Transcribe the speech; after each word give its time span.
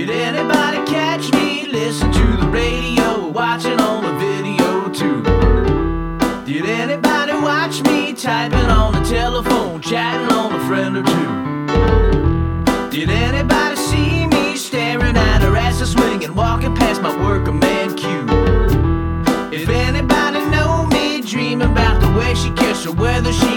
Did 0.00 0.08
anybody 0.08 0.78
catch 0.90 1.30
me? 1.34 1.66
Listen 1.66 2.10
to 2.10 2.36
the 2.38 2.48
radio, 2.48 3.28
watching 3.28 3.78
on 3.78 4.02
the 4.02 4.14
video 4.14 4.88
too. 4.88 5.22
Did 6.50 6.64
anybody 6.64 7.34
watch 7.34 7.82
me 7.82 8.14
typing 8.14 8.70
on 8.70 8.94
the 8.94 9.06
telephone, 9.06 9.82
chatting 9.82 10.34
on 10.34 10.54
a 10.54 10.66
friend 10.66 10.96
or 10.96 11.02
two? 11.02 12.90
Did 12.90 13.10
anybody 13.10 13.76
see 13.76 14.26
me 14.26 14.56
staring 14.56 15.18
at 15.18 15.42
her 15.42 15.54
ass 15.54 15.82
a 15.82 15.86
swing 15.86 16.24
and 16.24 16.34
walking 16.34 16.74
past 16.74 17.02
my 17.02 17.14
workman 17.22 17.94
cue? 17.94 18.24
If 19.52 19.68
anybody 19.68 20.40
know 20.46 20.86
me 20.86 21.20
dreaming 21.20 21.70
about 21.70 22.00
the 22.00 22.10
way 22.18 22.34
she 22.34 22.50
kissed 22.52 22.86
or 22.86 22.92
whether 22.92 23.34
she 23.34 23.49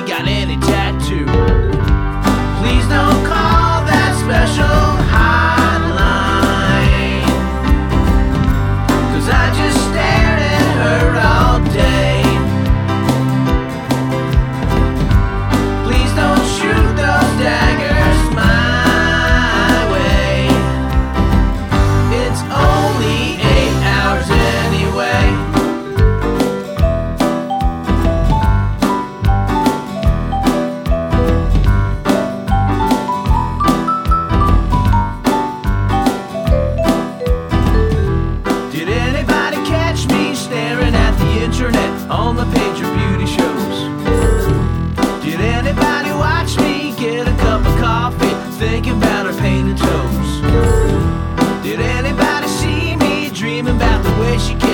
about 53.59 54.04
the 54.04 54.20
way 54.20 54.37
she 54.40 54.55
kissed 54.55 54.73